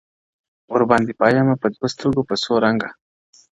ورباندي 0.71 1.13
پايمه 1.19 1.55
په 1.61 1.67
دوو 1.73 1.87
سترگو 1.93 2.21
په 2.29 2.35
څو 2.43 2.53
رنگه_ 2.63 2.89